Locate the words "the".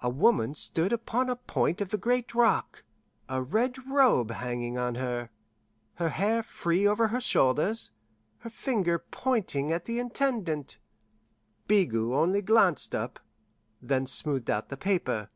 1.90-1.98, 9.84-9.98, 14.70-14.78